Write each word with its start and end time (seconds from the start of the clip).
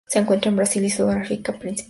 Se 0.07 0.17
encuentran 0.17 0.53
en 0.53 0.57
Brasil 0.57 0.83
y 0.83 0.89
Sudáfrica, 0.89 1.51
principalmente. 1.59 1.79